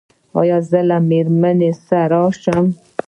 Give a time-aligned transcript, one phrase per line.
[0.39, 2.65] ایا زه له میرمنې سره راشم؟